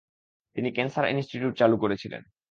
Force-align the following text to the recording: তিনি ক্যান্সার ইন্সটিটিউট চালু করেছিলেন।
তিনি 0.55 0.69
ক্যান্সার 0.71 1.05
ইন্সটিটিউট 1.09 1.53
চালু 1.57 1.75
করেছিলেন। 1.77 2.21